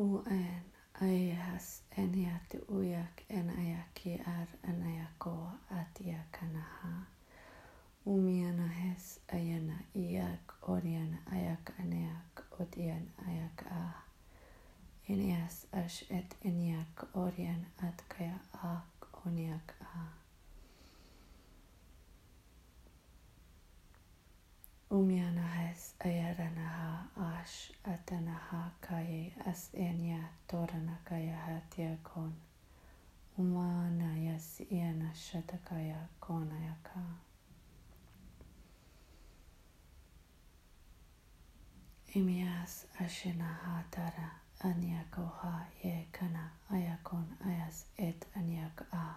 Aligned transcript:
H-N, 0.00 0.60
äihäs, 1.00 1.82
en 1.90 2.14
jäti 2.14 2.58
ujak, 2.68 3.24
en 3.28 3.50
ajaki 3.50 4.22
är, 4.26 4.46
en 4.62 4.82
äjako, 4.82 5.50
att 5.68 6.00
jäkanaha. 6.00 7.02
Umiana 8.04 8.66
hes, 8.66 9.20
ajana 9.32 9.78
iak, 9.92 10.68
odjen 10.68 11.16
äjak, 11.32 11.70
äneak, 11.78 12.40
odjen 12.58 13.10
ajak 13.26 13.62
a. 13.70 13.90
En 15.06 15.28
jäs, 15.28 15.66
äs, 15.72 16.04
ett, 16.08 16.36
en 16.42 16.60
jäk, 16.62 16.98
odjen 17.12 17.66
Umyanahes 24.90 25.82
ayaranaha 26.08 26.90
ash 27.38 27.70
atanaha 27.92 28.62
kaye 28.86 29.32
as 29.46 29.70
enya 29.86 30.20
toranakaya 30.48 31.36
hatiakon. 31.46 32.32
Umana 33.38 34.08
yas 34.26 34.60
iana 34.70 35.14
shatakaya 35.14 36.00
konayaka. 36.20 37.02
Imias 42.18 42.86
ashinaha 42.98 43.84
tara 43.94 44.28
anyakoha 44.68 45.66
ye 45.84 46.08
kana 46.12 46.50
ayakon 46.74 47.26
ayas 47.46 47.84
et 47.96 48.26
anyak 48.36 48.82
a. 48.92 49.14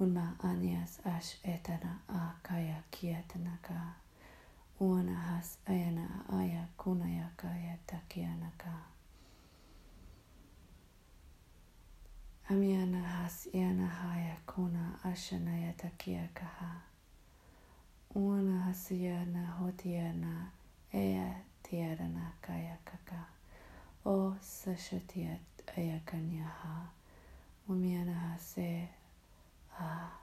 Unma 0.00 0.36
anyas 0.44 1.00
ash 1.06 1.40
etana 1.42 1.92
a 2.08 2.36
kaya 2.42 2.84
kietanaka. 2.92 4.04
uanahas 4.80 5.58
ajana 5.66 6.08
aja 6.38 6.66
kunajaka 6.76 7.48
ja 7.48 7.76
takianaka. 7.86 8.72
iana 13.54 13.86
haja 13.86 14.36
kuna 14.46 15.04
ashanaya 15.04 15.72
takiakaha. 15.72 16.80
Uanahasiyana 18.14 19.46
hotiana 19.46 20.50
eya 20.92 21.34
tiarana 21.62 22.32
kayakaka. 22.40 23.24
O 24.04 24.10
oh, 24.10 24.36
sashatiat 24.40 25.40
has 28.14 28.54
se 28.54 28.88
ah. 29.80 30.15